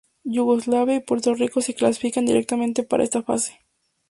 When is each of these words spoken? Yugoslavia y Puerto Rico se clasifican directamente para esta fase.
Yugoslavia 0.23 0.95
y 0.95 1.01
Puerto 1.01 1.35
Rico 1.35 1.61
se 1.61 1.75
clasifican 1.75 2.25
directamente 2.25 2.81
para 2.81 3.03
esta 3.03 3.21
fase. 3.21 3.59